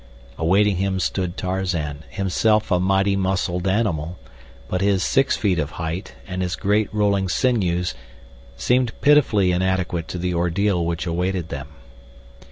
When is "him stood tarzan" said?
0.77-2.05